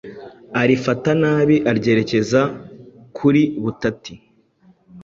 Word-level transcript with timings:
arifata 0.61 1.11
nabi 1.21 1.55
aryerekeza 1.71 2.41
kuri 3.17 3.41
butati, 3.63 4.13